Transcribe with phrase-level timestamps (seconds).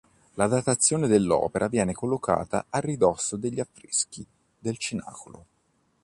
[0.33, 4.25] La datazione dell'opera viene collocata a ridosso degli affreschi
[4.57, 5.45] del cenacolo.